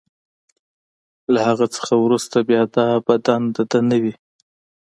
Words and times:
له 1.33 1.39
هغه 1.47 1.65
څخه 1.75 1.93
وروسته 2.03 2.37
بیا 2.49 2.61
دا 2.75 2.87
بدن 3.07 3.41
د 3.55 3.57
ده 3.71 3.79
نه 3.89 3.97
وي. 4.03 4.13